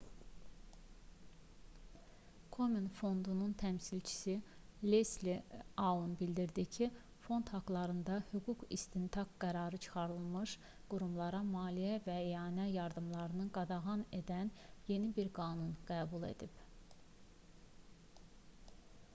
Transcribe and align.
komen 2.55 2.87
fondunun 2.99 3.51
təmsilçisi 3.63 4.33
lesli 4.93 5.35
aun 5.89 6.15
bildirdi 6.21 6.65
ki 6.77 6.87
fond 7.27 7.51
haqlarında 7.57 8.17
hüquqi 8.31 8.71
istintaq 8.79 9.35
qərarı 9.45 9.81
çıxarılmış 9.85 10.57
qurumlara 10.95 11.43
maliyyə 11.53 12.01
və 12.09 12.17
ianə 12.33 12.67
yardımlarını 12.77 13.49
qadağan 13.61 14.05
edən 14.23 14.53
yeni 14.93 15.13
bir 15.21 15.33
qanun 15.41 15.79
qəbul 15.93 16.27
edib 16.35 16.61